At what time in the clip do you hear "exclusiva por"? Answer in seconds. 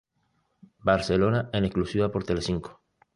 1.63-2.23